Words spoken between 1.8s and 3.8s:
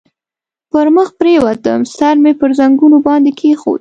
سر مې پر زنګنو باندې کېښود.